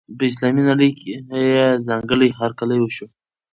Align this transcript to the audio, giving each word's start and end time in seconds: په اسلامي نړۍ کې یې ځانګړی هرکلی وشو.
په 0.17 0.23
اسلامي 0.31 0.63
نړۍ 0.69 0.89
کې 0.99 1.13
یې 1.53 1.65
ځانګړی 1.87 2.29
هرکلی 2.39 2.77
وشو. 2.81 3.07